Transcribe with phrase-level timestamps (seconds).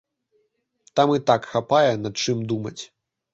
[0.99, 2.77] Там і так хапае над чым думаць.